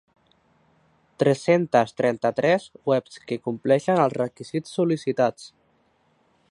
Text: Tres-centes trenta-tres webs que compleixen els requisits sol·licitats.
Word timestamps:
Tres-centes 1.23 1.93
trenta-tres 2.01 2.65
webs 2.93 3.21
que 3.31 3.39
compleixen 3.49 4.03
els 4.07 4.19
requisits 4.21 4.77
sol·licitats. 4.79 5.49